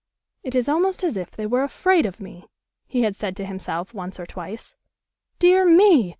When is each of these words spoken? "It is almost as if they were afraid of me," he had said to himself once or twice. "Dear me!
"It 0.41 0.55
is 0.55 0.67
almost 0.67 1.03
as 1.03 1.15
if 1.15 1.29
they 1.29 1.45
were 1.45 1.61
afraid 1.61 2.07
of 2.07 2.19
me," 2.19 2.47
he 2.87 3.03
had 3.03 3.15
said 3.15 3.35
to 3.37 3.45
himself 3.45 3.93
once 3.93 4.19
or 4.19 4.25
twice. 4.25 4.73
"Dear 5.37 5.63
me! 5.63 6.09